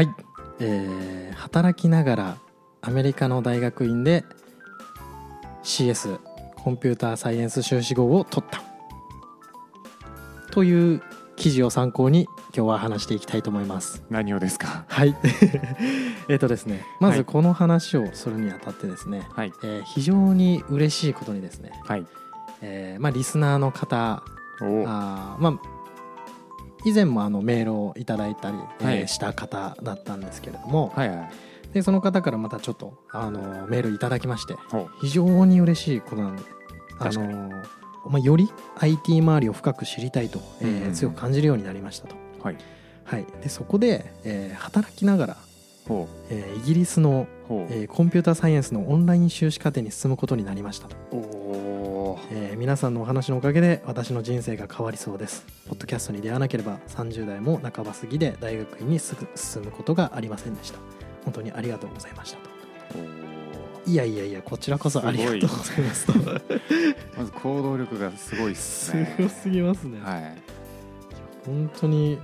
[0.00, 0.14] はい、
[0.60, 2.36] えー働きながら
[2.80, 4.24] アメリカの大学院で
[5.62, 6.18] CS
[6.56, 8.62] コンピューターサイエンス修士号を取った。
[10.52, 11.02] という
[11.36, 12.24] 記事を参考に
[12.56, 14.02] 今日は話していきたいと思います。
[14.08, 14.84] 何をですか？
[14.88, 15.14] はい。
[16.30, 17.18] えっとですねまはい。
[17.18, 19.52] ずこの話をするにあたってですね、はい。
[19.62, 22.06] えー非常に嬉しいことにですね、はい。
[22.62, 24.22] えーまあ、リスナーの方
[24.62, 24.84] お。
[24.88, 25.79] あーまあ
[26.84, 29.08] 以前もあのメールをいただいたり、えーはい。
[29.08, 31.30] した方だったんですけれども、はいはい。
[31.72, 36.42] でその方からまたちょっとあのメールいただきましてほ非常に嬉しいことなんで
[36.98, 37.50] あの、
[38.08, 42.56] まあ、より IT 周りを深く知りたいと、えー強く感じるようになりましたと、うはい。
[43.04, 45.36] はい、でそこで、えー働きながら、
[45.86, 50.96] ほえーイギリスの、えーコンピューターサイエンスのオンライン修士課程に進むことになりましたと、
[52.32, 55.44] えー皆さんのお話のおかげで私の人生が変わりそうです。
[55.68, 60.78] ポッドキャストに出会わなければ30代も半ば過ぎで大学院にすぐ進むことがありませんでした。
[61.24, 62.50] 本当にありがとうございましたと。
[63.86, 66.12] いやいやいやこちらこそありがとうございますと。
[67.18, 70.36] まず行動力がすごいっすすねごすぎますね、はい。
[71.44, 72.18] 本当に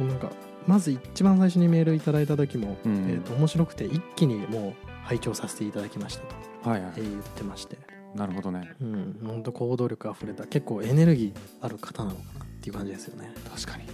[0.00, 0.30] なんか
[0.66, 2.92] まず一番最初にメールいただいた時も、うん。
[3.08, 6.22] えー、と面白くて一気にもう拝聴させていただきました
[6.62, 7.76] と、はいはえー言ってまして。
[7.76, 7.78] い
[8.14, 8.74] なるほどね。
[8.80, 13.32] うん本当行動力あふれた結構エネルギーある方なのかなっていう感じですよね。
[13.54, 13.84] 確かに。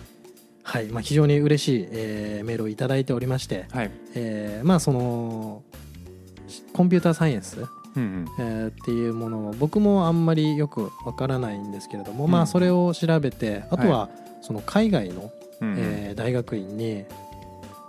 [0.65, 3.91] はい、まあ、非常に嬉しい、えーメールをいただいておりまして、はい。
[4.15, 5.63] えーまあその
[6.73, 7.59] コンピューターサイエンス、
[7.97, 8.27] うんうん。
[8.39, 12.31] えーっていうものを僕もあんまりよくわからないんですけれども、うん。
[12.31, 14.09] まあそれを調べてあとは
[14.41, 15.77] その海外の、うんうん。
[15.79, 17.05] えー大学院に、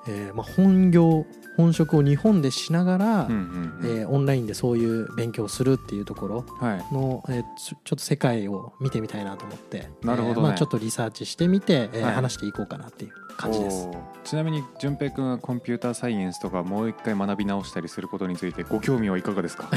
[0.08, 6.94] えーまあ、本業本職を日本でしながら、えーオンラインでそういう勉強をするっていうところはい。
[6.94, 13.88] の、えーちょっと世界を見てみたいなと思ってなるほどまあ、ちょっとリサーチしてみて、え話していこうかなっていう感じです。
[14.24, 19.70] ちなみに淳平君はコンピューターサイエンスとかもう一回学び直したりすることについてご興味はいかがですか？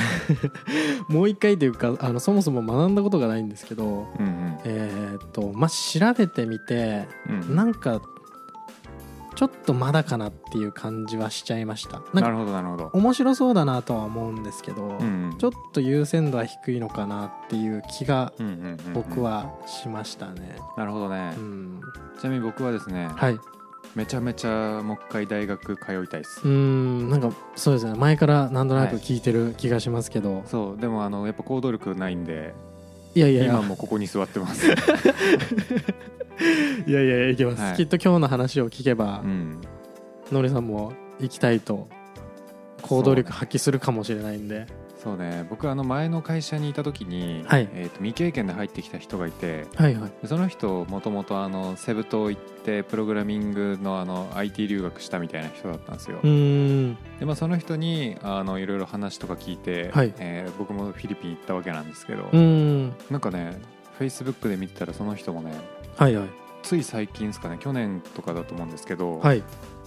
[1.09, 4.59] もう一回というかあのそもそも学んだことがないんですけど、うんうん。
[4.65, 7.57] えーっとまあ、調べてみてうん。
[7.57, 8.01] なんか
[9.36, 12.01] ちょっとまだかなっていう感じはしちゃいました。
[12.14, 12.91] なるかほどなるほど。
[12.95, 18.33] 面白そうだなとは思うんですけど、うんうんちょっと優先度は低いのかなっていう気が
[18.95, 20.57] 僕はしましたね。
[20.79, 21.35] なるほどね。
[21.36, 21.80] うん、
[22.19, 23.41] ちなみに僕はですねはい、う
[23.95, 26.41] めちゃめちゃもう一回大学通いたいです。
[26.42, 27.11] ーん。
[27.11, 27.95] なんかそうですね。
[27.98, 30.80] 前からなんとなく聞いてる気がしますけど、そう。
[30.80, 32.55] でもあのやっぱ行動力ないんで
[33.14, 33.53] い、やいやいや。
[33.53, 34.67] 今もここに座ってます
[36.86, 37.77] いやいやいけます、はい。
[37.77, 39.61] きっと今日の話を聞けば、うん。
[40.33, 41.89] のりさんも行きたいと
[42.83, 44.67] 行動力発揮するかもしれないんで、
[45.02, 45.47] そうね。
[45.48, 47.69] 僕あの前の会社にいた時に、はい。
[47.73, 50.13] えー、と未経験で入ってきた人がいてはいはい。
[50.23, 56.18] でその人もともとあのセブ島行ってプログラミングのあの IT 留学したみたいな人だったんですよ。
[56.23, 60.13] で、まあ、その人にあのいろいろ話とか聞いて、はい。
[60.18, 62.23] えー僕もフィリピン行ったわけなんですけど、
[63.11, 63.61] なんかね
[63.98, 65.53] フェイスブックで見てたらその人もね
[65.96, 66.29] はいはい。
[66.62, 69.42] つい最近ですかね去年とかだと思うんですけど、はい。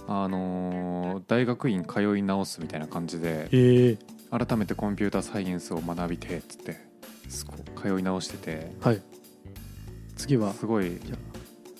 [0.08, 3.98] あのー大学院通い直すみたいな感じでええ。
[4.36, 6.76] 改めてコンピューターサイエンスを学びてっつって
[7.28, 9.02] すごい通い直しててはい。
[10.16, 10.52] 次は？
[10.54, 11.16] すごいや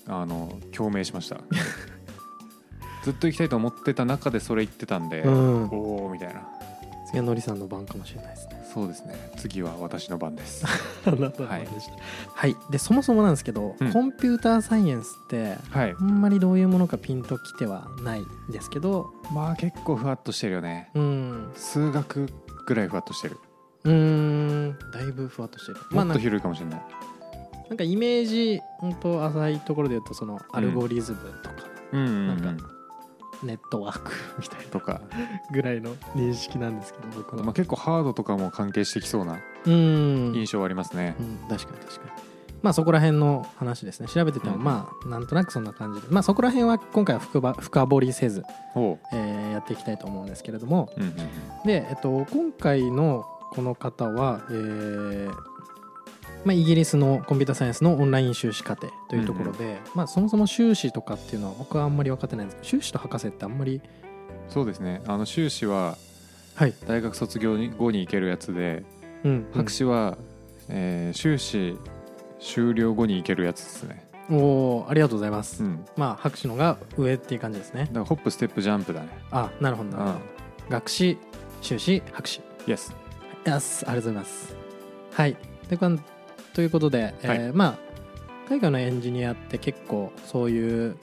[0.07, 1.41] あの共鳴しました。
[3.03, 5.69] ずっと行きたいと思ってた中でそれ言ってたんで、うん。
[5.69, 6.47] おおみたいな。
[7.07, 9.31] 次はのりさんの番かもしれないですねそうですね。
[9.37, 10.65] 次は私の番です。
[11.05, 11.93] あなたの番でした。
[12.33, 13.91] はい、でそもそもなんですけど、うん。
[13.91, 15.95] コンピューターサイエンスってはい。
[15.99, 20.89] あんまりどういうものかピンときてはないんですけどまあ結構ふわっとしてるよね。
[20.93, 21.51] うん。
[21.55, 22.27] 数学
[22.65, 23.37] ぐらいふわっとしてる。
[23.83, 24.79] うーん。
[24.93, 25.77] だいぶふわっとしてる。
[25.91, 26.81] もっと広いかもしれない、
[27.69, 31.55] なんかイメージ本当浅いところで言うとそのアルゴリズムとか、
[31.91, 32.41] うんうんうん。
[32.43, 32.57] なん
[33.43, 34.65] ネットワーク みたいな。
[34.65, 35.01] とか、
[35.51, 40.33] ぐらいの認識なんですけど僕は、まあ、結構ハードとかも関係してきそうなうん。
[40.35, 42.31] 印象はありますね、うん、確かに確かに。
[42.61, 44.07] まあそこら辺の話ですね。
[44.07, 44.63] 調べててもうん。
[44.63, 46.07] まあなんとなくそんな感じで。
[46.11, 48.43] まあそこら辺は今回は深掘りせず、
[49.13, 50.89] えーやっていきたいと思うんですけれども。
[51.65, 55.50] で、えっと、今回のこの方は、えー
[56.43, 63.81] まあ、イギリスのコンピューターサイエンスのオンライン修士課程というところで、まあ、そもそも修士とかっていうのは僕はあんまり分かってないんですけど修士と博士ってあんまり
[64.49, 65.01] そうですね。
[65.07, 65.97] あの修士は
[66.55, 68.83] はい、大学卒業後に行けるやつで
[69.23, 70.17] うん博士は、
[70.67, 71.77] えー修士
[72.39, 74.03] 終了後に行けるやつですね。
[74.29, 75.77] おーありがとうございます、うん。
[75.77, 77.87] だかまあ博士のが上っていう感じですね。
[77.93, 79.09] らホップステップジャンプだね。
[79.29, 79.97] あなるほどな。
[79.97, 80.13] るほど
[80.69, 81.17] う学士
[81.61, 82.39] 修士博士。
[82.39, 82.93] ん Yes
[83.45, 84.55] やすありがとうございます。
[85.11, 85.37] はい。
[85.69, 86.03] でこん
[86.53, 87.91] ということで、えーまあ
[88.49, 90.97] 海外のエンジニアって結構そういう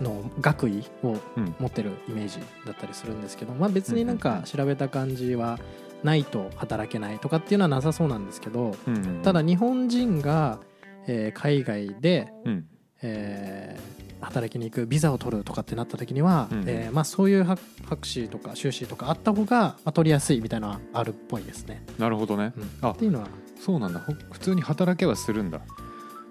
[0.00, 1.54] の学位をうん。
[1.58, 5.58] 持ってるイメージだったりするんですけど、まあ、別になんか調べた感じは
[6.02, 8.76] ないと働けないとかっていうのはなさそうなんですけど
[9.22, 10.60] ただ日本人が、
[11.06, 12.66] えー海外で、うん。
[13.02, 21.84] えー働きに行くビザを取るとかってなった時には、うんえーまあ、そういう博博士とか修士とかあった方が、まあ、取りやすいみたいなのはあるっぽいですね。
[21.98, 22.54] なるほどね。
[22.56, 22.70] うん。
[22.80, 22.90] あ。
[22.92, 24.00] っていうのは、そうなんだ。
[24.00, 25.60] ほ普通に働けはするんだ。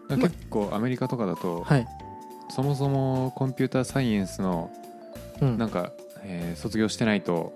[0.10, 1.88] 結構アメリカとかだと、はい。
[2.50, 4.72] そもそもコンピューターサイエンスの
[5.42, 5.58] うん。
[5.58, 5.92] なんか、
[6.24, 7.54] えー卒業してないと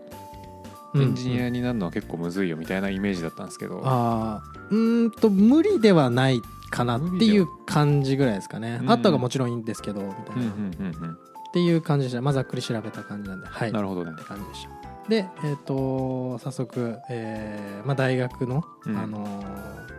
[0.94, 1.02] うん。
[1.02, 4.76] エンジニアになるのは結構むずいよみたいなイメージだったんですけど、あー。
[4.76, 8.92] うーんと無理ではないかなっていう感じぐらいですかね、うん。
[8.92, 11.18] あったがもちろんいいんですけどみたいな、うんうんっうんうん。
[11.54, 12.22] ていう感じでした。
[12.22, 13.48] まあざっくり調べた感じなんで。
[13.48, 13.72] はい。
[13.72, 14.12] なるほどね。
[14.14, 14.70] って感じでした
[15.10, 18.98] でえっ、と早速、えーまあ、大学の、うん。
[18.98, 19.90] あのー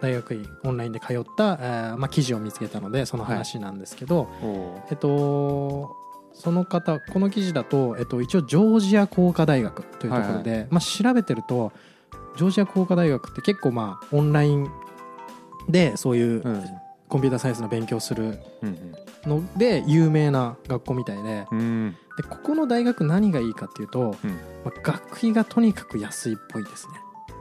[0.00, 5.94] 大学院オンラインで通った、えーまあ、記事を見つけたのでその話なんですけど、おおえっと
[6.32, 11.72] その方この記事だと、えっと、一応ジョージア工科大学というところで、まあ、調べてると
[12.36, 14.70] ジョージア工科大学って結構まあオンライン
[15.68, 16.64] でそういううん。
[17.10, 18.94] コンピューターサイエンスの勉強するうん
[19.26, 24.30] ので有名な学校みたいでうんうんでここの大学何がいいかっていうと、うん。
[24.64, 26.92] まあ、学費がとにかく安いっぽいですね。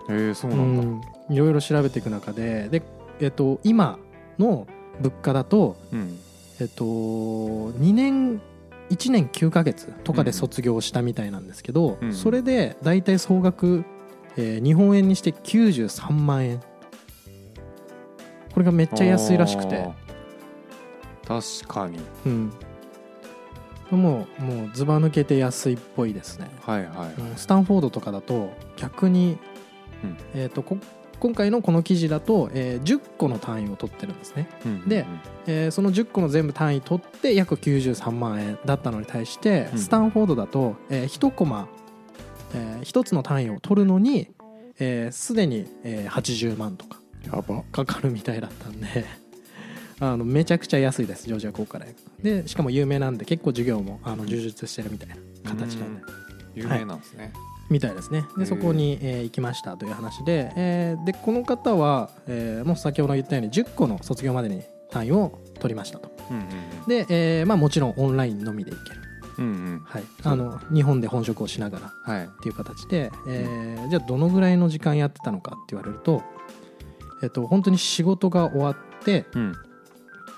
[0.09, 0.85] えー、そうなんだ、う
[1.31, 1.33] ん。
[1.33, 2.81] いろいろ調べていく中でで、
[3.19, 3.99] えっと、今
[4.37, 4.67] の
[5.01, 6.17] 物価だと、うん。
[6.61, 8.41] えっと、2年
[8.89, 12.13] 1年9ヶ月とかで卒業したみたいなんですけど、うん。
[12.13, 13.83] それで大体総額、
[14.37, 16.61] えー日本円にして93万円。
[18.53, 19.89] これがめっちゃ安いらしくて。
[21.27, 21.99] 確かに。
[22.25, 22.53] うん、
[23.95, 29.37] もうもうずば抜けて安いっぽいですね、はいはい、うんスタンフォードとかだと逆に、
[30.03, 30.17] うん。
[30.33, 30.77] えー、とこ
[31.19, 34.47] 今回のこの記事だと、えー10個の単位を取ってるんですね。
[34.65, 35.05] うんで
[35.47, 39.79] えーその10個の全部単位取って約93万円だったのに対して、うん。
[39.79, 41.67] スタンフォードだと、え1コマ、
[42.53, 44.27] え1つの単位を取るのにす
[44.77, 46.99] で、えー既に、えー80万とか
[47.71, 49.05] かかるみたいだったんで
[50.01, 51.95] あのめちゃくちゃ安いですジョージア工科大学。
[52.23, 55.15] でしかも有名なんで結構授業もあの充実してるみたいな
[55.51, 56.01] 形なんで、
[56.55, 57.33] 有名なんですね、
[57.69, 58.23] みたいですね。
[58.37, 64.61] でそこに、えー行きましたという話で,、えーでこの方は、えーもう先ほど言ったように10個の卒業までに
[64.91, 66.11] 単位を取りましたと。
[66.31, 66.45] うんうん
[66.87, 69.01] で、えーまあ、もちろんオンラインのみでいける、
[69.39, 69.51] うんうん。
[69.51, 72.29] うんはい、あの日本で本職をしながらっはい。
[72.41, 76.23] ていう形で、えーじゃあどのぐらいの時間やってたのかって言われると、
[77.21, 79.53] えっと本当に仕事が終わって、うん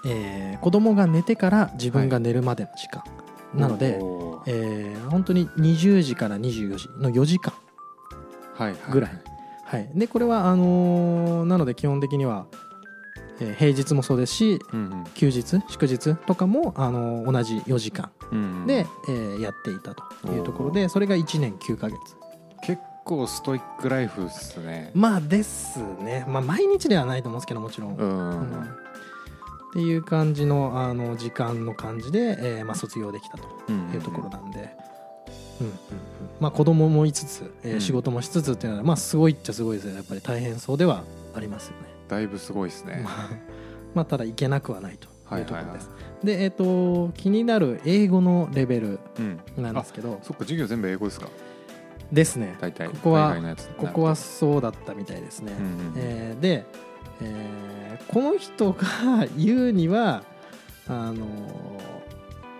[0.05, 3.03] えー子供が寝てから自分が寝るまでの時間、
[3.55, 3.97] なので、
[4.47, 7.53] えー本当に20時から24時の4時間
[8.55, 8.71] はい。
[8.71, 9.11] はいぐらい。
[9.65, 12.45] はい、でこれはあのーなので基本的には、
[13.39, 18.67] えー平日もそうですしうん休日祝日とかも、あのー同じ4時間うんうん。
[18.67, 21.97] で、えーやっていたというところでそれが1年9ヶ月。
[22.63, 24.91] 結構ストイックライフっすね。
[24.93, 28.67] まあですね、まあ、毎日ではないと思うんですけどもちろん、ううんん
[29.71, 34.75] っていう感じのあの時間の感じで、えーまあ、卒業できたとうんいうところなんで、
[35.61, 35.77] うんうんうん。
[36.39, 37.81] まあ、子供もいつつ、えーうん。
[37.81, 39.97] 仕事もしつつっていうのは、まあ、すごいっちゃすごいですよね。
[39.97, 41.03] やっぱり大変そうでは
[41.35, 41.87] ありますよね。
[42.09, 43.01] だいぶすごいですね。
[43.03, 43.29] まあ
[43.95, 45.07] まあ、ただいけなくはないと
[45.37, 45.89] いうところです。
[46.23, 49.63] で、えっ、と気になる英語のレベルうん。
[49.63, 50.19] なんですけど。
[50.21, 51.27] そっか授業全部英語ですか？
[52.11, 52.55] ですね。
[52.59, 53.37] 大体ここは
[53.77, 55.53] ここはそうだったみたいですね。
[55.57, 55.93] うんうん。
[55.95, 56.65] えーで、
[57.21, 60.23] えーこの人が言うには
[60.87, 61.81] あのー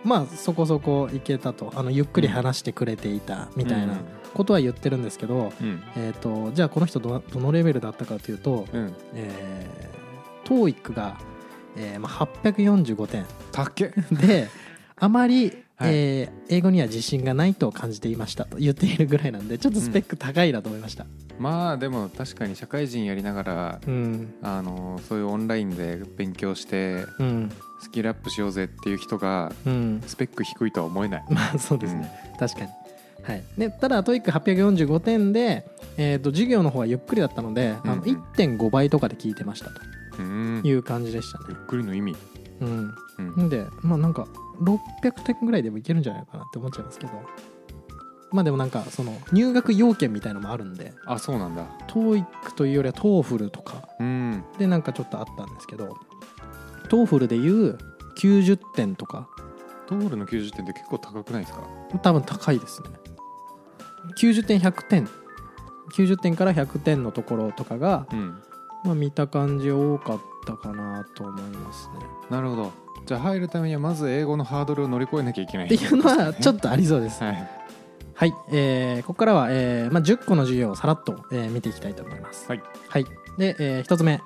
[0.03, 1.71] まあそこそこいけたと。
[1.75, 3.99] あのゆっくり話してくれていたみたいな
[4.33, 5.83] ことは言ってるんですけど、うん。
[5.95, 8.93] えー、とじゃあこの人どどのレベルだったかというと、うん。
[9.13, 11.17] えー、TOEIC が、
[11.75, 12.11] えーまあ、
[12.43, 13.25] 845点。
[13.51, 13.73] たっ。
[13.75, 14.47] けで
[14.97, 15.93] あまり、はい。
[15.93, 21.05] えー英語には自信がないと感じていましたと言っているぐらいなんでちょっとスペック高いなと思いました。
[21.41, 24.33] まあでも確かに社会人やりながらうん。
[24.43, 27.51] あのそういうオンラインで勉強してうん。
[27.81, 31.25] スキルアップしようぜっていう人がうん、スペック低いとは思えない。
[31.29, 32.67] まあそうですね、確かに、
[33.23, 35.65] はい、でただ TOEIC845 点で、
[35.97, 37.99] えー、と授業の方はゆっくりだったので、あのうん。
[37.99, 39.81] うん1.5倍とかで聞いてましたと。
[40.19, 40.61] うん。
[40.63, 41.45] いう感じでしたね。
[41.49, 42.15] ゆっくりの意味。
[42.61, 42.93] うん。
[43.17, 43.45] うん。
[43.47, 44.27] んでまあなんか
[44.61, 47.13] 600点ぐらいでもいけるんじゃないかなって思っちゃいますけど
[48.31, 51.65] まあでもなんかその入学要件みたいのもあるんであそうなんだ。
[51.87, 53.89] TOEIC というよりは TOEFL とか。
[53.99, 54.43] うん。
[54.57, 55.97] でなんかちょっとあったんですけど
[56.89, 57.77] TOEFL でいう
[58.17, 59.27] 90点とか。
[59.87, 61.63] トールの90点って結構高くないですか？
[62.01, 62.89] 多分高いですね。
[64.17, 65.09] 90点100点。
[65.93, 68.41] 90点から100点のところとかが、うん。
[68.85, 71.95] まあ、見た感じ多かったかなと思いますね。
[72.29, 72.71] なるほど。
[73.05, 75.65] じゃあ入るためにはまず英語のハードルを乗り越えなきゃいけない。
[75.65, 77.21] っていうのはちょっととありそうです。
[77.21, 77.49] はい
[78.21, 82.47] はい、えーここからは、えーまあ、10個の授業をさらっと、えー見ていきたいと思います。
[82.47, 82.61] はい。
[82.87, 83.05] はい。
[83.39, 84.21] で、え1つ目、はい。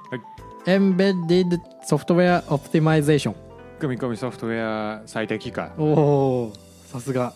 [0.69, 3.33] Embedded Software Optimization
[3.79, 5.71] 組み込みソフトウェア最適化。
[5.77, 6.53] おお
[6.87, 7.31] さすが。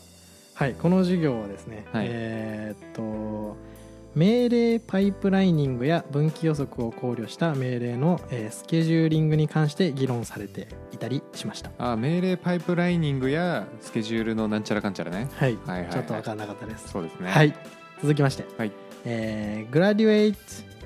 [0.54, 2.08] はいこの授業はですね、はい。
[2.10, 3.56] えーっと
[4.16, 11.72] 命令パイプライニングや分岐予測を考慮した命令の、えースケジューリングに関して議論されていたりしました。
[11.78, 15.30] あ命令パイプライニングやスケジュールのなんちゃらかんちゃらね。
[15.36, 15.92] はい、はいはいはい。
[15.94, 16.90] ちょっと分からなかったです。
[16.90, 17.30] そうですね。
[17.30, 17.54] はい。
[18.02, 18.72] 続きまして、はい。
[19.06, 20.36] えー Graduate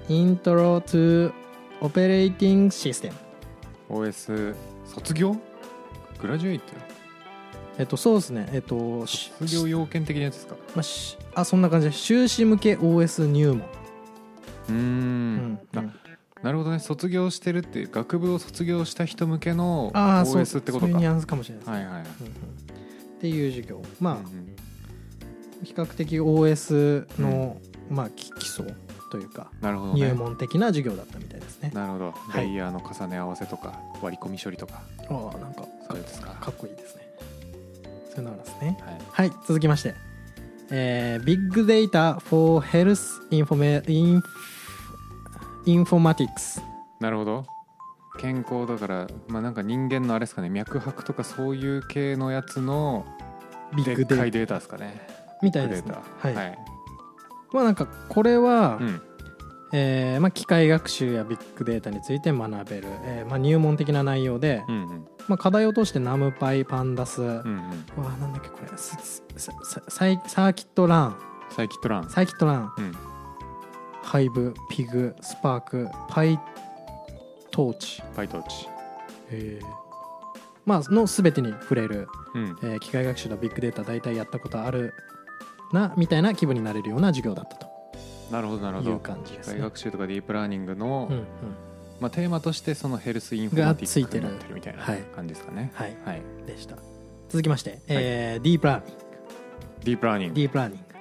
[0.10, 1.32] Intro to
[1.82, 3.14] Operating System
[3.90, 4.54] OS
[4.86, 5.36] 卒業？
[6.22, 6.74] グラジュエイト
[7.78, 8.50] えっとそうですね。
[8.54, 10.56] えっとし卒業要件的なやつですか？
[10.76, 13.58] まあしあそんな感じで修士向け OS 入門。
[13.60, 14.78] うーん。
[14.78, 15.84] うんあ
[16.44, 16.80] なるほどね。
[16.80, 20.88] 卒業してるって学部を卒業した人向けの OS ってことか。
[20.88, 22.02] そういうニュアンスかもしれないです、はいはいはい。
[22.02, 22.32] うんうん。
[22.32, 23.82] っていう授業。
[24.00, 24.20] まあ、うん。
[24.20, 24.56] うん
[25.64, 27.56] 比較的 OS の、
[27.90, 28.66] まあ、き基礎
[29.14, 30.02] というかなるほどね。
[30.10, 31.72] 入門的な授業だったみたいですね。
[31.74, 32.14] なるほど。
[32.36, 32.38] い。
[32.42, 34.82] レイヤーの重ね合わせとか割り込み処理とか。
[35.10, 36.32] ああなんかそうですか。
[36.34, 37.03] かっこいいですね
[38.14, 38.78] そういうのあるんですね。
[38.82, 39.28] はい。
[39.30, 39.96] はい続きまして、
[40.70, 43.00] えー、ビッグデータ for Health
[43.32, 44.22] Informa- Inf-
[45.66, 46.62] Informatics
[47.00, 47.46] なるほど。
[48.20, 50.50] 健康だからまあなんか人間のあれですかね。
[50.50, 53.06] 脈拍とかそういう系のやつの
[53.76, 55.08] ビッでグデータっかいデータですかね。
[55.42, 55.96] みたいですね。
[56.20, 56.60] はい、はい。
[57.54, 59.02] まあなんかこれは、うん
[59.76, 65.08] えーまあ、機械学習やビッグデータについて学べる、えーまあ、入門的な内容で、うんうん。
[65.28, 67.44] まあ、課題を通してナムパイパンダス、うんうん。
[67.98, 69.52] うわなんだっけこれススス
[69.90, 71.18] サイサーキットラン。
[71.50, 72.10] サイキットラン。
[72.10, 72.74] サーキットラン。
[72.78, 72.94] うん。
[74.04, 76.40] ハイブピグスパークパイ
[77.50, 78.04] トーチ。
[78.16, 78.68] パイトーチ。
[80.66, 82.58] まあの全てに触れる、うん。
[82.62, 84.94] えー機械学習のビッグデータ大体やったことある
[85.72, 87.73] なみたいな気分になれるような授業だったと
[88.34, 89.54] なるほどなるほいうど感じですね。
[89.54, 89.62] 機械。
[89.62, 91.26] 学習とかディープラーニングの、うんうん。
[92.00, 94.24] まあ、テーマとしてそのヘルスインフォマティックにがついてる。
[94.24, 95.02] なってるみたいなはい。
[95.16, 95.72] 感じですかね。
[95.76, 96.22] はい、はい。
[96.46, 96.76] でした。
[97.30, 99.04] 続きまして、えーディープラーニング。
[99.86, 100.34] ディープラーニング。
[100.36, 100.84] ディープラーニング。
[100.84, 100.94] こ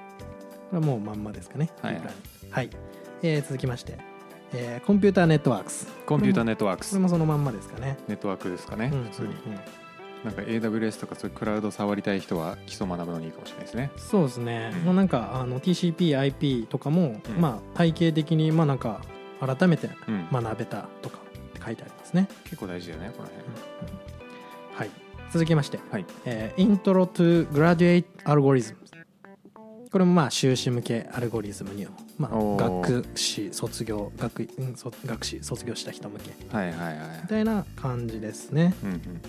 [0.73, 2.01] れはもうまんまですかね、はい。
[2.49, 2.69] はい、
[3.21, 3.97] えー続きまして、
[4.53, 5.87] えー Computer Networks。
[6.05, 7.97] コンピューターネットワークこスれもそのまんまですかね。
[8.07, 9.27] ネットワークですかね、うん普通に。
[9.27, 9.59] うんうん
[10.23, 13.91] なんか AWS とかそういうクラウド触りたい人は基礎学ぶのにいいかもしれないですね。
[13.97, 14.81] そうですね、うん。
[14.85, 17.41] もうなんかあの TCP/IP とかも、うん。
[17.41, 19.01] まあ体系的にまあなんか
[19.39, 23.43] 改めてうん、学べたとかって書いてありますね、結構大事だよねこの辺。
[24.75, 24.89] はい。
[25.33, 26.05] 続きまして、はい。
[26.25, 28.75] えー Intro to Graduate Algorithms
[29.91, 31.85] これもまあ修士向けアルゴリズムに、
[32.17, 34.47] まあ、学士卒業学,、
[35.05, 36.31] 学士卒業した人向け。
[36.39, 36.49] み
[37.27, 39.21] たいな感じですね、うんうん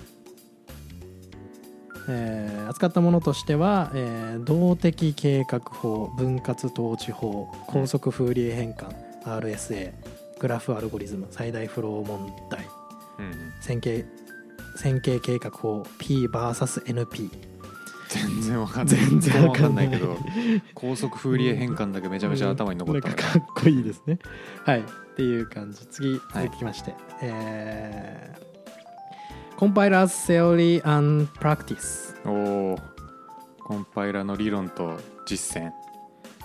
[2.08, 8.92] えー扱ったものとしては、えー動的計画法分割統治法高速フーリエ変換
[9.24, 9.92] RSA
[10.40, 12.66] グラフアルゴリズム最大フロー問題
[13.18, 13.34] うんうん。
[13.60, 14.04] 線形
[14.76, 17.30] 線形計画法 PVSNP
[18.08, 18.96] 全然わかんない。
[18.96, 19.90] 全然わかんない。
[19.90, 20.16] けど
[20.74, 24.18] 高速フーリエ変換だけめちゃめちゃ頭に残ったなんわかかっこいいですね。
[24.64, 24.80] はい。
[24.80, 24.82] っ
[25.16, 25.84] ていう感じ。
[25.86, 26.44] 次はい。
[26.46, 28.53] 続きまして、えー
[29.56, 32.14] Compilers Theory and Practice.
[32.26, 32.78] おお
[33.62, 35.70] コンパイラーの理論と実践。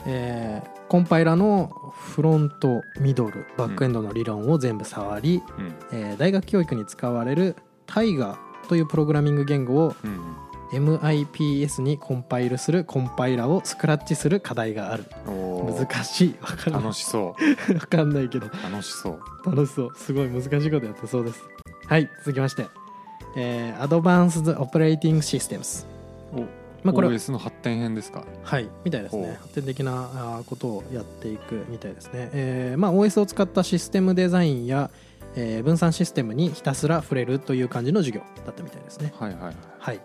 [0.06, 5.76] えーコンパイラのフロントミドルバックエンドの理論を全部触り、うん。
[5.92, 7.56] えー大学教育に使われる
[7.88, 8.38] Tiger
[8.68, 11.00] というプログラミング言語をうんうん。
[11.00, 15.06] MIPS にコンパイルするコンパイラをスクラッチする課題がある。
[15.26, 16.36] 難しい。
[16.42, 17.26] わかんない楽しそ
[17.74, 18.46] わかんないけど。
[18.48, 19.20] う楽しそう。
[19.46, 19.96] 楽しそう。
[19.96, 21.44] すごい難しいことやってそうです。
[21.88, 22.68] はい続きまして、
[23.36, 25.86] えー、Advanced Operating Systems
[26.34, 26.42] お
[26.84, 28.24] まあこれ OS の発展編ですか？
[28.44, 29.38] はいみたいですね。
[29.42, 34.90] 発展的なことをやっていくみたいですね、えーまあ、OS を使ったシステムデザインや、
[35.36, 39.14] えー分散システムにひたすら触れるという感じの授業だったみたいですね。
[39.20, 39.56] はいはいはい。
[39.80, 40.00] はい、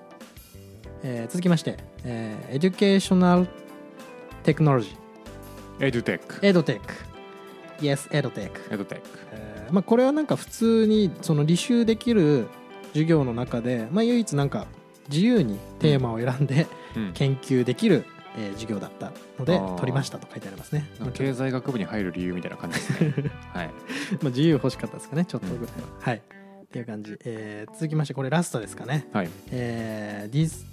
[1.04, 3.46] えー続きまして、えー、Educational
[4.42, 4.96] Technology
[5.80, 6.80] エドテック EdTech
[7.80, 12.46] Yes EdTech エドテックえーまあ、これはなんか普通にその履修できる
[12.94, 14.66] 授業の中で、まあ、唯一なんか
[15.10, 17.12] 自由にテーマを選んでうん。
[17.12, 18.06] 研究できる、
[18.38, 22.76] えー授業だったので取りましたと書いてありますね、経済学部に入る理由みたいな感じ。
[22.78, 23.68] ですねはい。
[23.68, 25.48] とまあ自由欲しかったですかねちょっと。
[25.48, 25.68] ぐらいは、
[26.00, 26.16] はい。
[26.16, 29.28] っていう感じ、えー続きましてこれラストですかね、はい。
[29.50, 30.66] えー、ディス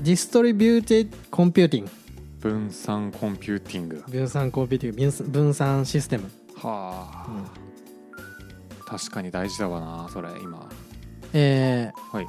[0.00, 1.90] Distributed Computing
[2.40, 4.04] 分散コンピューティング。
[4.08, 5.00] 分散コンピューティング。
[5.00, 8.86] 分散分散システム、はあ、うん。
[8.86, 10.68] 確かに大事だわなそれ今
[11.38, 12.26] えーはい。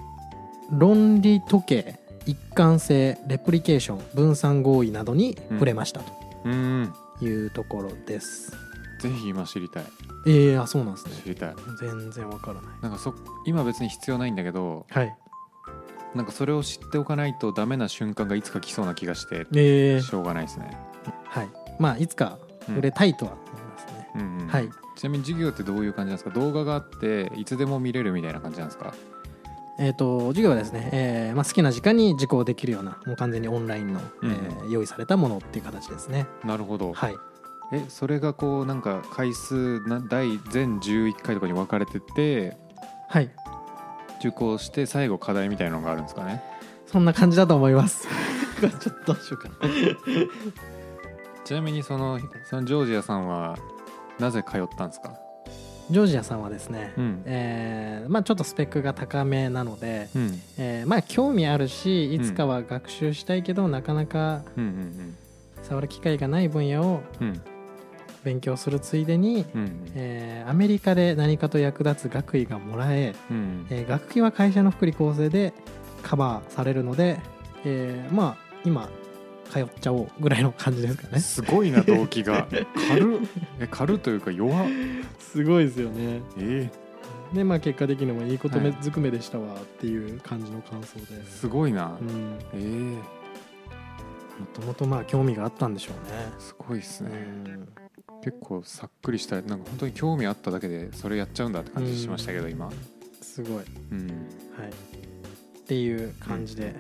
[0.70, 6.02] 論理時計一貫性レプリケーション分散合意などに触れました
[6.44, 6.94] うん。
[7.20, 8.52] というところです、
[9.00, 9.84] ぜひ今知りたい。
[10.28, 11.14] ええあそうなんですね。
[11.24, 11.56] 知りたい。
[11.80, 12.64] 全然わからない。
[12.82, 13.14] なんかそ
[13.46, 15.18] 今別に必要ないんだけどはい。
[16.14, 20.78] なんかそれを知っておかないとダメな瞬間がいつか来そうな気がしてええしょうがないですね、
[21.26, 21.50] はい。
[21.80, 23.34] まあいつか触れたいとは
[24.18, 24.48] うんうん。
[24.48, 24.70] はい。
[24.96, 26.32] ちなみに授業ってどういう感じなんですか？
[26.32, 28.94] 動画があっていつでも見れるみたいな感じなんですか？
[29.80, 36.26] えっ、と授業はですね、えーまあ、好きな時間に受講できるようなもう完全にオンラインの、うんえー用意されたものっていう形ですね。
[36.44, 37.16] なるほど、はい。
[37.74, 42.58] えそれがこうなんか回数な第全11回とかに分かれてて
[43.10, 43.30] はい。
[44.20, 46.42] 受講して最後課題みたいなのがあるんですかね？
[46.88, 48.08] そんな感じだと思います。
[48.60, 49.56] ちょっとどうしようかな。
[51.46, 53.56] ちなみにそのそのジョージアさんは
[54.20, 55.14] なぜ通ったんですか？
[55.90, 57.24] ジョージアさんはですね、うん。
[57.26, 60.42] えーまあ、ちょっとスペックが高めなので、うん。
[60.58, 65.16] えーまあ興味あるしいつかは学習したいけど、なかなかうんうん
[65.64, 67.28] 触る機会がない分野をうん。
[67.28, 67.42] うん
[68.24, 73.68] 勉強するついでに、うんえーアメリカで何かと役立つ学位がもらえうん。
[73.70, 75.54] えー学費は会社の福利厚生で
[76.04, 77.20] カバーされるので、
[77.64, 78.90] えーまあ今
[79.52, 81.20] 通っちゃおうぐらいの感じですかね。
[81.20, 82.48] すごいな動機が。
[82.90, 83.28] 軽っ。
[83.60, 84.68] え軽っというか弱っ。
[85.20, 86.22] すごいですよね。
[86.38, 86.70] え
[87.34, 88.78] でまあ結果的にもいいことめはい。
[88.82, 91.22] ずくめでしたわっていう感じの感想で。
[91.22, 93.02] ー、すごいな、うん、えー、も
[94.54, 96.32] ともとまあ興味があったんでしょうね。
[96.40, 97.70] すごいっすね、うん。
[98.24, 102.70] 結構さっくりしたなんか本当に興味あっただけでそれやっちゃうんだって感じしましたけど、今。
[103.22, 103.56] すごい。
[103.56, 103.66] はい。
[103.92, 104.28] うん
[105.68, 106.74] っていう感じで、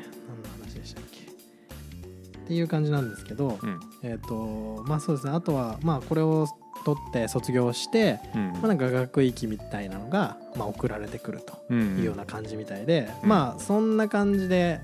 [2.47, 3.79] っていう感じなんですけど、うん。
[4.03, 5.33] えっ、とまあそうですね。
[5.33, 6.47] あとはまあこれを
[6.85, 8.51] 取って卒業して、うん。
[8.53, 11.97] まあ、なんか学域みたいなのが、まあ、送られてくるとうん。
[11.97, 13.29] いうような感じみたいで、うん。
[13.29, 14.79] まあそんな感じで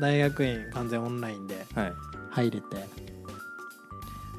[0.00, 1.92] 大学院完全オンラインではい。
[2.30, 2.66] 入れて、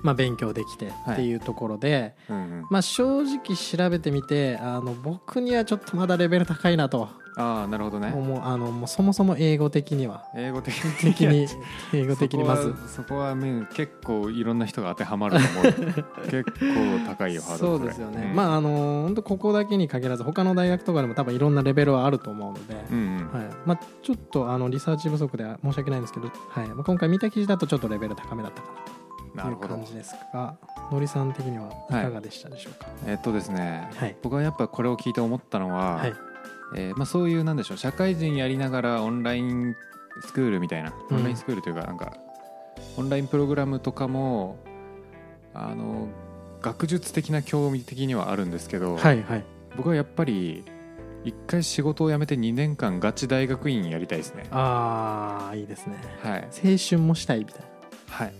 [0.04, 2.66] まあ、勉強できてっていうところで、うんうん。
[2.70, 8.12] まあ、正直調べてみてあの僕にはちょっとまだレベル高いなとああなるほどね。
[8.14, 10.26] 思うあのもうそもそも英語的には。
[10.36, 11.48] 英語的的に。
[11.94, 12.64] 英語的にまず。
[12.64, 16.24] そこはそこはね結構いろんな人が当てはまると思う。
[16.30, 16.56] 結構
[17.08, 18.36] 高いよハードルそうですよね、うん。
[18.36, 23.30] まああの本当ここだけに限らず他の大学とかでも多分いろんなレベルはあると思うので、うんうん。
[23.32, 23.50] はい。
[23.66, 26.68] まあ、ちょっとあのリサーチ不足で申し訳ないんですけど、はい。
[26.68, 29.01] まあ、今回見た記事だとちょっとレベル高めだったかな
[29.36, 30.56] という感じですが
[30.92, 34.16] のりさん的にはいかがでしたでしょうか、えっとですね、はい。
[34.22, 36.14] 僕はやっぱこれを聞いて思ったのは、はい。
[36.76, 39.76] えーまあ、そういうなんでしょう社会人やりながらオンライン
[40.22, 41.18] スクールみたいなうん。
[41.18, 42.14] オンラインスクールというかなんか、
[42.98, 44.58] オンラインプログラムとかも
[45.54, 46.08] あの
[46.62, 49.44] 学術的な興味的にはあるんですけど、はいはい。
[49.78, 50.64] 僕はやっぱり
[51.24, 54.48] 一回仕事を辞めて2年間ガチ大学院やりたいですね。
[54.52, 55.98] ああいいですね。
[56.22, 57.64] はい、青春もしたいみたい
[58.10, 58.34] はい、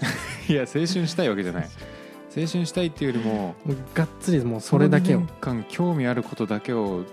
[0.48, 1.68] いや青春したいわけじゃない。
[2.36, 3.54] 青春したいっていうよりも
[3.94, 5.18] がっつりもうそれだけを。
[5.18, 7.04] その2年間興味あることだけを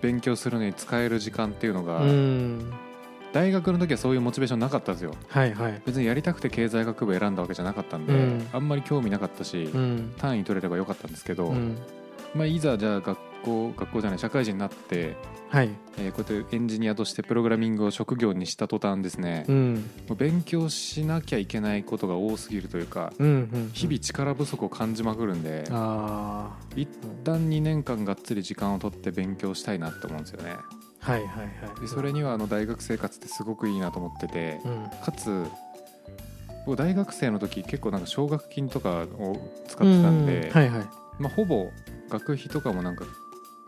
[0.00, 2.72] 勉強するのに使える時間っていうのが、うん。
[3.32, 5.14] 大学の時はそういうモチベーションなかったんですよ。
[5.28, 5.82] はいはい。
[5.86, 8.46] 別にやりたくて経済学部選んだわけじゃなかったんで、うん。
[8.52, 10.14] あんまり興味なかったし、うん。
[10.18, 11.76] 単位取れればよかったんですけど、うん。
[12.34, 15.16] まあ、いざじゃあ学校学校じゃない社会人になって、
[15.48, 15.70] はい。
[15.98, 19.84] えーこうやってエンジニアとしてプログラミングを職業にした途端ですね、うん。
[20.16, 26.88] 勉強しなきゃいけないことが多すぎるというかうんうん日々力不足を感じまくるんで、あ一
[27.24, 30.54] 旦2年間がっつり時間を取って勉強したいなって思うんですよね。
[31.02, 31.80] あはいはいはい。
[31.80, 34.88] でそれにはあの大学生活ってすごくいいなと思っててうん。
[35.02, 35.46] かつ
[36.66, 40.50] 僕大学生の時結構なんか奨学金とかを使ってたんで、うん。
[40.52, 40.88] はいはい。
[41.18, 41.70] まあ、ほぼ
[42.08, 43.04] 学費とかもなんか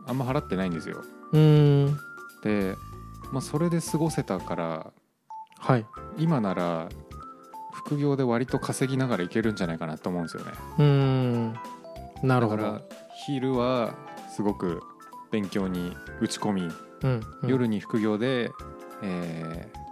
[0.06, 1.02] あんま払ってないんですよ。
[1.32, 1.96] うん。
[2.42, 2.76] で、
[3.32, 4.92] まあ、それで過ごせたから
[5.58, 5.86] はい。
[6.18, 6.88] 今なら
[7.72, 10.52] 副業で割と稼ぎながらいけるんじゃないかなと思うんですよね。
[10.78, 11.52] うん。
[12.22, 12.62] なるほど。
[12.62, 12.82] だから
[13.26, 13.94] 昼は
[14.34, 14.82] すごく
[15.30, 16.62] 勉強に打ち込み、
[17.02, 17.20] うん。
[17.42, 17.48] うん。
[17.48, 18.50] 夜に副業で、
[19.02, 19.82] えー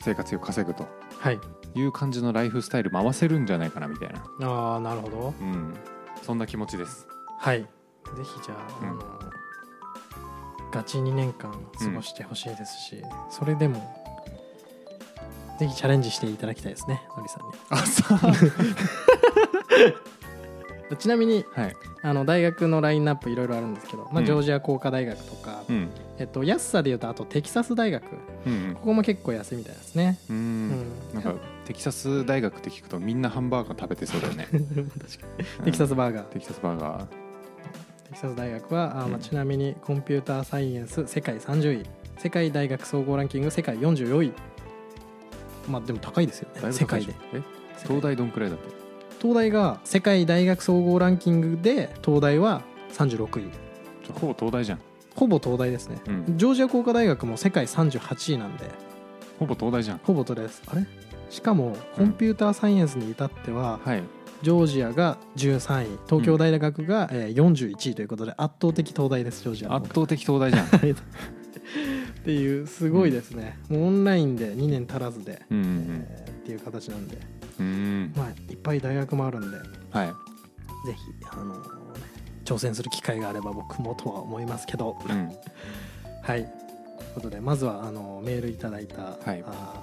[0.00, 0.86] 生活費を稼ぐと
[1.18, 1.40] はい。
[1.74, 5.34] いう感じのライフスタイル回せるんじゃないかなみたいな、ああなるほど。
[5.38, 5.74] うん、
[6.22, 7.06] そんな気持ちです。
[7.38, 7.62] はい。
[7.62, 7.68] ぜ
[8.22, 8.88] ひじゃあ,、うん。
[8.90, 9.02] あの
[10.72, 13.82] ガチ2年間過ごしてほしいですし、それでも
[15.58, 17.52] ぜひチャレンジしていただきたいですねのりさんに。
[17.70, 18.18] あそう。
[20.96, 24.24] ちなみにはい、あの大学のラインナップいろいろあるんですけど、まあ、うん。
[24.24, 25.90] ジョージア工科大学とか、うん。
[26.18, 28.04] えっと、安さでいうとあとテキサス大学。
[28.46, 31.14] うんここも結構安いみたいですね、うん、うん。
[31.14, 31.34] なんか
[31.66, 34.48] テキサス大学って聞くとみんなハンバーガー食べてそうだよね。
[35.64, 36.24] テキサスバーガー。
[36.24, 37.06] テキサスバーガー
[38.08, 39.20] テキサス大学はあ、まあ、うん。
[39.20, 41.86] ちなみにコンピューターサイエンス世界30位
[42.18, 44.32] 世界大学総合ランキング世界44位
[45.68, 47.14] まあでも高いですよね世界で。
[47.34, 47.42] え？
[47.82, 48.62] 東大どんくらいだと
[49.20, 53.50] 東大が世界大学総合ランキングで東大は36位
[54.12, 54.80] ほぼ東大じゃん。
[55.14, 56.38] ほぼ東大ですね、うん。
[56.38, 58.70] ジョージア工科大学も世界38位なんで。
[59.38, 59.98] ほぼ東大じゃん。
[59.98, 60.62] ほぼ東大です。
[60.66, 60.86] あれ？
[61.28, 64.02] しかもコンピューターサイエンスに至っては、はい
[64.42, 70.66] ジョージアが13位東京大学がえー41位ということで圧倒的東大ですジョージアの圧倒的東大じゃん。
[72.18, 77.18] っていうすごいですね、もうオンラインで2年足らずで、うんうんえーっていう形なんで、
[77.60, 77.66] うん。
[77.66, 80.06] うんまあ、いっぱい大学もあるんでぜはい。
[80.08, 80.14] ひ、
[81.30, 81.68] あのーね
[82.44, 85.30] 挑戦する機会があれば僕もとは思いますけど、うん。
[86.22, 86.44] はい。
[86.44, 89.44] ということでまずはあのメールいただいた、はい。
[89.46, 89.74] あ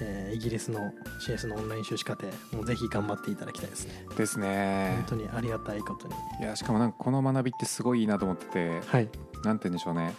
[0.00, 0.92] えーイギリスの
[1.26, 4.06] CS のオンライン修士課程もうぜひ頑張っていただきたいですね。
[4.16, 4.94] ですね。
[5.08, 6.14] 本当にありがたいことに。
[6.40, 9.08] いやしかもなんかこの学びってすごいいいなと思っててはい。
[9.44, 10.14] なんて言うんでしょうね。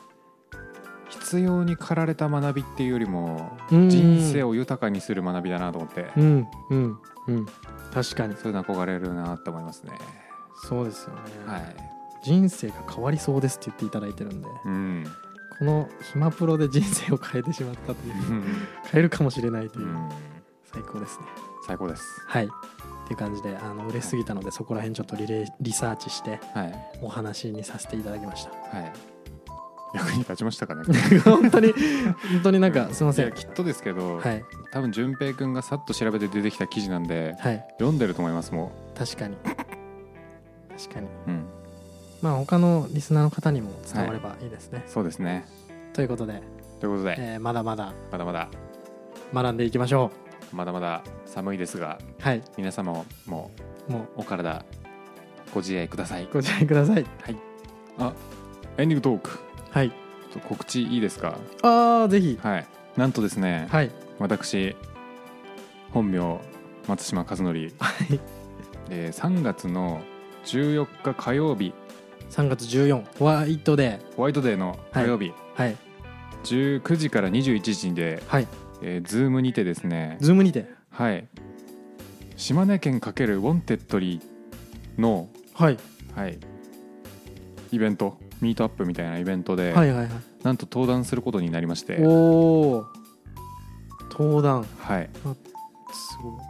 [1.09, 3.89] 必要に駆られた学びっていうよりもうん。
[3.89, 6.11] 人生を豊かにする学びだなと思って。
[6.17, 7.45] うんうんうん。
[7.93, 8.35] 確かに。
[8.35, 9.93] そういうの憧れるなって思いますね。
[10.67, 11.75] そうですよね、はい。
[12.23, 14.47] 人生が変わりそうですって言っていただいてるんで。
[14.65, 15.05] うん
[15.59, 18.13] この「ひまプロ」で人生を変えてしまったという
[18.91, 20.09] 変えるかもしれないという、うん。
[20.71, 21.25] 最高ですね。
[21.67, 22.03] 最高です。
[22.27, 22.45] はい。
[22.45, 22.47] っ
[23.07, 26.99] ていう感じであの嬉しすぎたのでそこら辺ちょっとリレーリサーチしてはい。
[27.01, 28.51] お話にさせていただきました。
[28.51, 28.93] はい。
[29.91, 30.83] 役に立ちましたかね？
[31.25, 31.73] 本当に。
[31.73, 33.25] 本当になんかすいません。
[33.25, 34.45] いやきっとですけど、はい。
[34.71, 37.65] 多分淳平君がさっと調べて出てきた記事なんではい。
[37.79, 39.35] 読んでると思いますも確かに。
[40.77, 41.07] 確かに。
[41.07, 41.45] ううん
[42.21, 45.45] まあ他のリスナーの方にも伝わればいいですね、そうですね。
[45.93, 46.41] ということで、
[46.79, 47.93] ということで、えーまだまだ。
[48.11, 48.49] まだまだ。
[49.33, 50.11] 学んでいきましょ
[50.53, 52.41] まだまだ寒いですがうはい。
[52.57, 53.51] 皆様もも
[53.87, 54.07] もう。
[54.17, 54.65] お体
[55.53, 56.23] ご自愛ください。
[56.23, 57.05] うご自愛ください。
[57.99, 58.13] あ
[58.77, 59.39] エンディングトーク。
[59.71, 59.91] はい。
[60.47, 61.37] 告知いいですか？
[61.63, 62.39] ああぜひ。
[62.41, 62.67] はい。
[62.97, 63.91] なんとですね、はい。
[64.19, 64.75] 私
[65.91, 66.39] 本名
[66.87, 67.69] 松島和則、はい。
[68.89, 70.01] えー3月の
[70.45, 71.73] 14日火曜日
[72.29, 75.77] 3月14ホワイトデホワイトデーの火曜日、ーはい。
[76.43, 78.47] 19時から21時で、はい。
[78.81, 80.17] えー、 Zoom にてですね。
[80.21, 80.67] Zoom にて。
[80.91, 81.27] はい。
[82.37, 85.77] 島根県× Wantedly の、はい。
[86.15, 86.39] はい、
[87.71, 90.09] イベントミートアップみたいなイベントで、はいはいはい。
[90.43, 92.85] なんと登壇することになりまして、おお
[94.11, 94.65] 登壇。
[94.79, 95.09] はい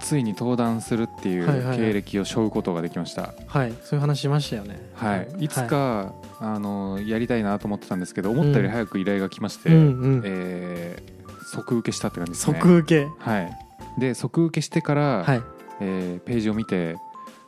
[0.01, 1.77] ついに登壇するっていうはいはいはい。
[1.77, 4.79] 経歴を背負うことができました、はいそういう話しましたよね。
[4.95, 5.47] はい、い。
[5.47, 10.21] つはか、あのやりたいなと思ってたんですけど思ったより早く依頼が来まして、うんうん。
[10.25, 11.19] えー
[11.51, 12.60] 即受けしたって感じですね。
[12.60, 13.12] 即受け。
[13.17, 13.51] はい。
[13.97, 15.41] で即受けしてから、はい。
[15.82, 16.95] えーページを見て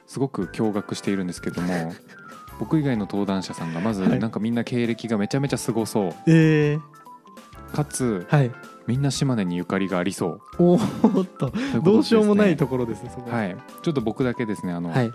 [0.07, 1.93] すごく驚愕しているんですけども
[2.59, 4.19] 僕以外の登壇者さんがまずはい。
[4.19, 6.13] なんかみんな経歴がめちゃめちゃすごそう。
[6.27, 8.51] えー、かつはい
[8.87, 10.41] みんな島根にゆかりがありそう。
[10.59, 11.51] おーっと。
[11.81, 13.55] どうしようもないところですねそこはい。
[13.81, 15.11] ちょっと僕だけですねあの、はい。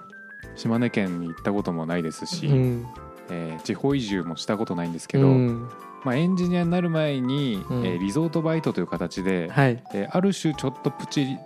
[0.55, 2.87] 島根県に行ったこともないですし、うん。
[3.31, 5.69] えー地方移住もしたことないんですけど、うん。
[6.05, 7.85] まあ、エンジニアになる前に、うん。
[7.87, 9.83] えーリゾートバイトという形で、はい。
[9.95, 11.37] えーある種ちょっとプチ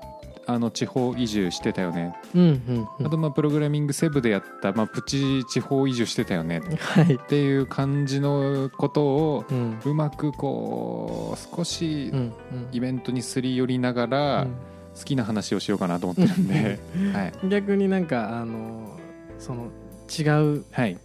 [0.47, 3.07] あの地方移住してたよね、うんうんうん。
[3.07, 6.59] あとまあプログラミングセブでやった、まあ、プチ地方移住してたよね。
[6.59, 7.19] っはい。
[7.19, 9.79] ていう感じのことをうん。
[9.85, 12.33] うまくこう少しうんうん。
[12.73, 14.55] イベントにすり寄りながらうん。
[14.99, 16.79] 好きな話をしようかなと思ってるんで、
[17.15, 18.99] はい、逆になんかあの
[19.39, 19.69] その
[20.11, 20.99] 違うはい。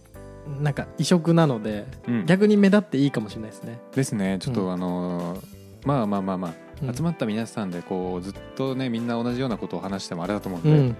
[0.60, 4.38] なんか異色なのでうん、逆に目立っていいかもしれないですね、ですね。
[4.40, 4.72] ちょっと、うん。
[4.72, 5.40] あのー
[5.86, 6.50] まあまあまあまあ。
[6.50, 10.96] うん集まった皆さんでこうずっとねみんな同じようなことを話してもあれだと思うんで、うん。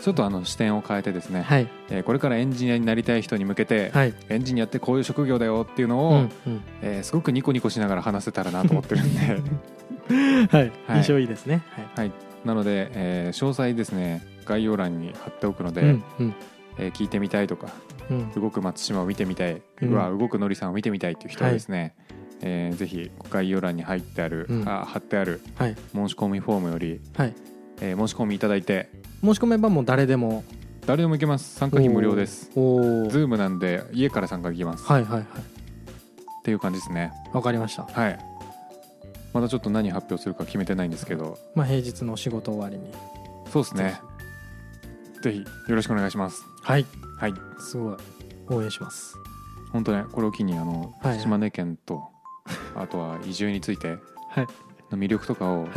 [0.00, 1.68] ちょっとあの視点を変えてですね、はい。
[1.88, 4.14] えーこれからエンジニアになりたい人に向けて、はい。
[4.28, 6.62] エンジニアってこういう職業だよっていうのを、うんうん。
[6.82, 9.20] えーすごくニコニコしながら話せたらなと思ってるんで。
[10.50, 10.72] はい。
[10.86, 10.98] はい。
[10.98, 11.62] 印象いいですね。
[11.94, 12.12] はい。
[12.44, 16.34] なので、えー詳細ですね概要欄に貼っておくので、うんうん。
[16.76, 17.68] えー聞いてみたいとか
[18.10, 18.32] うん。
[18.32, 19.94] 動く松島を見てみたい、ううん。
[19.94, 21.94] わ動くのりさんを見てみたいっていう人はですね、
[22.42, 24.68] えーぜひ概要欄に入ってある、うん。
[24.68, 25.76] あ貼ってあるはい。
[25.94, 27.34] 申し込みフォームより、はい。
[27.80, 28.88] えー申し込みいただいて
[29.22, 30.44] 申し込めばもう誰でも。
[30.86, 31.54] 誰でも行けます。
[31.54, 32.50] 参加費無料です。
[32.54, 35.22] おおズームなんで家から参加できます、はいはいはい。
[35.22, 35.24] っ
[36.44, 37.10] ていう感じですね。
[37.32, 37.84] わかりました。
[37.84, 38.18] はい。
[39.32, 41.38] まだちょっと何発表するか決めてないんですけど。
[41.54, 42.92] まあ平日の仕事終わりに。
[43.50, 43.98] そうですね。
[45.22, 45.38] ぜひ。
[45.38, 46.44] よろしくお願いします。
[46.62, 46.84] はい。
[47.18, 47.34] はい。
[47.58, 47.96] すごい。
[48.50, 49.16] 応援します。
[49.72, 51.20] 本当ねこれを機にあの、はいはい。
[51.20, 52.04] 島根県と
[52.74, 53.98] あとは移住について
[54.30, 54.46] はい。
[54.90, 55.70] の魅力とかを、はい。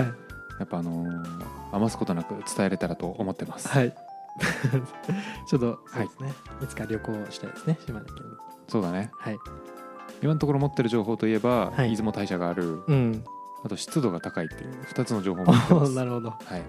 [0.60, 3.94] やっぱあのー余すことなく伝えれたらと思ってます、はい。
[5.48, 8.22] ちょっとそうですね、い、つか旅行したいですね島根県に。
[8.68, 9.12] そうだね。
[9.18, 9.40] はい。
[10.22, 11.92] 今のところ持ってる情報といえば、はい。
[11.92, 12.82] 出雲大社がある。
[12.88, 13.24] うん。
[13.64, 15.94] あと湿度が高いっていう2つの情報を持ってます。
[15.96, 16.30] なるほど。
[16.30, 16.64] はい。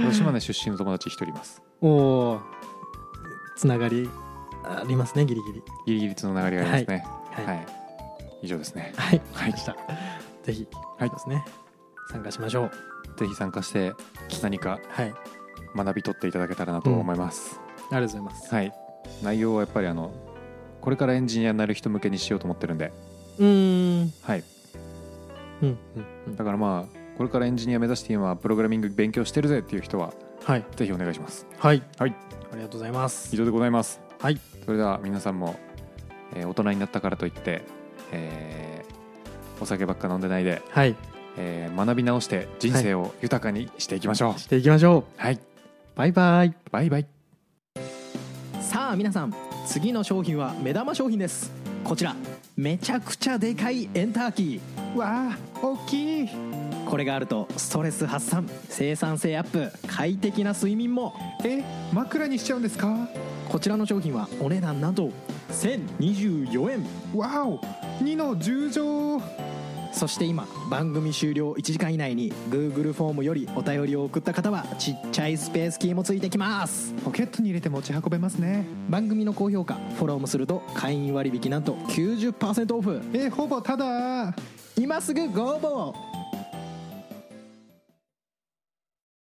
[0.00, 1.62] 私島根出身の友達1人います。
[1.80, 2.40] おお
[3.56, 4.08] つながり
[4.64, 5.62] ありますねギリギリ。
[5.86, 7.06] ギリギリつの流れがありますね。
[7.30, 7.46] はい。
[7.46, 7.66] はい、
[8.42, 8.92] 以上ですね。
[8.96, 9.18] はい。
[9.18, 9.52] わはい。
[9.52, 10.66] ぜひ
[10.98, 11.10] はい。
[11.10, 11.44] ですね。
[12.10, 12.70] 参加しましょう。
[13.18, 13.92] ぜひ参加して
[14.42, 15.14] 何かはい。
[15.74, 18.54] あ学び取っていただけたらなと思います、りがとうございます。
[18.54, 18.72] はい。
[19.22, 20.12] 内容はやっぱりあの
[20.80, 22.92] これからエンジニアになる人向けにしようと思ってるんで。
[23.38, 24.12] うーん。
[24.22, 24.44] はい。
[25.62, 26.36] うんうんうん。
[26.36, 30.12] だからまあこれからエンジニア目指して今プログラミング勉強してるぜっていう人は
[30.44, 30.64] はい。
[30.74, 31.46] ぜひお願いします。
[31.58, 31.82] はい。
[31.98, 32.14] はい。
[32.52, 33.34] ありがとうございます。
[33.34, 34.00] 以上でございます。
[34.18, 34.40] はい。
[34.64, 35.56] それでは皆さんも、
[36.34, 37.62] えー大人になったからといって、
[38.12, 38.90] えー
[39.62, 40.96] お酒ばっか飲んでないで、はい。
[41.36, 44.40] えー学び直して人生を豊かにしていきましょう。
[44.40, 45.20] していきましょう。
[45.20, 45.38] はい。
[45.94, 46.54] バイバイ。
[46.70, 47.06] バイバイ。
[48.60, 49.34] さあ皆さん。
[49.66, 51.52] 次の商品は目玉商品です。
[51.84, 52.16] こちら。
[52.56, 54.96] めちゃくちゃでかいエンターキー。
[54.98, 56.28] わあ大きい。
[56.86, 58.48] これがあるとストレス発散。
[58.68, 59.70] 生産性アップ。
[59.86, 61.14] 快適な睡眠も。
[61.44, 63.08] え枕にしちゃうんですか？
[63.50, 65.10] こちらの商品はお値段なんと
[65.48, 66.86] 1024円。
[67.18, 67.58] わお
[68.00, 69.22] 2の10乗。
[69.92, 76.94] そして今番組終了1時間以内に Google フォームよりお便りを送った方はちっちゃいスペースキーもついてきます。
[77.04, 78.64] ポケットに入れて持ち運べますね。
[78.88, 83.02] 番組の高評価フォローもすると会員割引なんと90%オフ。
[83.12, 84.32] えほぼただ。
[84.78, 86.09] 今すぐご応募を